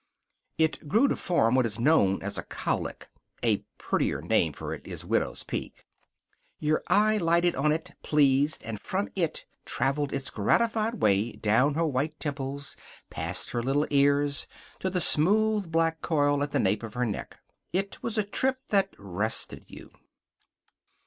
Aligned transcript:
It 0.57 0.87
grew 0.87 1.07
to 1.09 1.15
form 1.15 1.53
what 1.53 1.67
is 1.67 1.79
known 1.79 2.23
as 2.23 2.39
a 2.39 2.43
cowlick. 2.45 3.11
(A 3.43 3.57
prettier 3.77 4.19
name 4.19 4.51
for 4.51 4.73
it 4.73 4.81
is 4.87 5.05
widow's 5.05 5.43
peak.) 5.43 5.85
Your 6.57 6.81
eye 6.87 7.17
lighted 7.19 7.53
on 7.55 7.71
it, 7.71 7.91
pleased, 8.01 8.63
and 8.63 8.79
from 8.81 9.09
it 9.15 9.45
traveled 9.63 10.11
its 10.11 10.31
gratified 10.31 11.03
way 11.03 11.33
down 11.33 11.75
her 11.75 11.85
white 11.85 12.19
temples, 12.19 12.75
past 13.11 13.51
her 13.51 13.61
little 13.61 13.85
ears, 13.91 14.47
to 14.79 14.89
the 14.89 15.01
smooth 15.01 15.71
black 15.71 16.01
coil 16.01 16.41
at 16.41 16.49
the 16.49 16.59
nape 16.59 16.81
of 16.81 16.95
her 16.95 17.05
neck. 17.05 17.39
It 17.71 18.01
was 18.01 18.17
a 18.17 18.23
trip 18.23 18.57
that 18.69 18.95
rested 18.97 19.69
you. 19.69 19.91